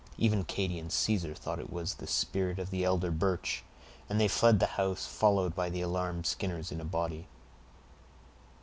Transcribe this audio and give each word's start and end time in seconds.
Even 0.17 0.43
Katy 0.45 0.79
and 0.79 0.91
Caesar 0.91 1.35
thought 1.35 1.59
it 1.59 1.71
was 1.71 1.93
the 1.93 2.07
spirit 2.07 2.57
of 2.57 2.71
the 2.71 2.83
elder 2.83 3.11
Birch, 3.11 3.63
and 4.09 4.19
they 4.19 4.27
fled 4.27 4.59
the 4.59 4.65
house, 4.81 5.05
followed 5.05 5.53
by 5.53 5.69
the 5.69 5.81
alarmed 5.81 6.25
Skinners 6.25 6.71
in 6.71 6.81
a 6.81 6.83
body. 6.83 7.27